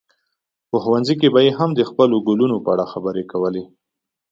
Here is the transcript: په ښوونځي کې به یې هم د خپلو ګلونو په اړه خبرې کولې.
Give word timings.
په 0.69 0.75
ښوونځي 0.83 1.13
کې 1.19 1.27
به 1.33 1.39
یې 1.45 1.51
هم 1.59 1.69
د 1.75 1.81
خپلو 1.89 2.15
ګلونو 2.27 2.57
په 2.63 2.69
اړه 2.73 2.85
خبرې 2.93 3.23
کولې. 3.31 3.63